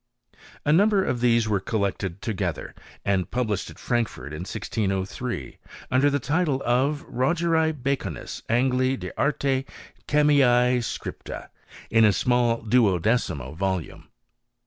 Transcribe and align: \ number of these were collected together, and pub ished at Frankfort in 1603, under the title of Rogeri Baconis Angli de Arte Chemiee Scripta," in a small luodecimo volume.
\ 0.37 0.65
number 0.65 1.03
of 1.05 1.21
these 1.21 1.47
were 1.47 1.59
collected 1.59 2.23
together, 2.23 2.73
and 3.05 3.29
pub 3.29 3.49
ished 3.49 3.69
at 3.69 3.77
Frankfort 3.77 4.33
in 4.33 4.39
1603, 4.39 5.59
under 5.91 6.09
the 6.09 6.17
title 6.17 6.59
of 6.65 7.05
Rogeri 7.07 7.71
Baconis 7.71 8.41
Angli 8.49 8.97
de 8.97 9.11
Arte 9.15 9.63
Chemiee 10.07 10.81
Scripta," 10.81 11.49
in 11.91 12.03
a 12.03 12.11
small 12.13 12.63
luodecimo 12.63 13.55
volume. 13.55 14.07